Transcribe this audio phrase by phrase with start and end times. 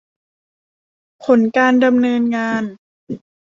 [1.23, 2.63] ผลการดำเนินงาน